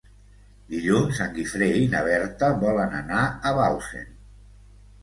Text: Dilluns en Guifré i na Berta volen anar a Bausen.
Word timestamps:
Dilluns 0.73 1.19
en 1.25 1.35
Guifré 1.35 1.67
i 1.81 1.85
na 1.93 2.01
Berta 2.09 2.51
volen 2.65 2.97
anar 3.03 3.23
a 3.53 3.57
Bausen. 3.61 4.15